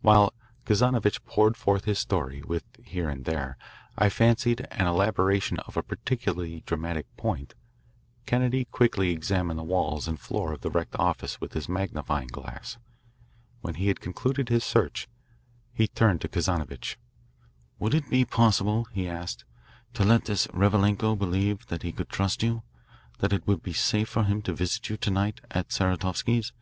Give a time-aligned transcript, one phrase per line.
[0.00, 0.32] While
[0.64, 3.56] Kazanovitch poured forth his story, with here and there,
[3.96, 7.54] I fancied, an elaboration of a particularly dramatic point,
[8.26, 12.78] Kennedy quickly examined the walls and floor of the wrecked office with his magnifying glass.
[13.60, 15.06] When he had concluded his search,
[15.72, 16.98] he turned to Kazanovitch.
[17.78, 19.44] "Would it be possible," he asked,
[19.94, 22.64] "to let this Revalenko believe that he could trust you,
[23.20, 26.52] that it would be safe for him to visit you to night at Saratovsky's?